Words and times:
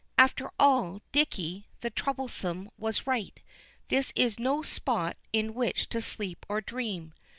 After 0.17 0.49
all 0.57 1.03
Dicky, 1.11 1.67
the 1.81 1.91
troublesome, 1.91 2.71
was 2.75 3.05
right 3.05 3.39
this 3.89 4.11
is 4.15 4.39
no 4.39 4.63
spot 4.63 5.15
in 5.31 5.53
which 5.53 5.89
to 5.89 6.01
sleep 6.01 6.43
or 6.49 6.59
dream. 6.59 7.13